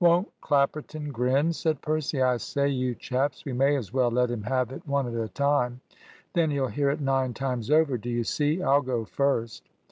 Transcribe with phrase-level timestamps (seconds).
[0.00, 2.20] "Won't Clapperton grin!" said Percy.
[2.20, 5.28] "I say, you chaps, we may as well let him have it one at a
[5.32, 5.80] time.
[6.32, 8.60] Then he'll hear it nine times over, do you see?
[8.60, 9.68] I'll go first."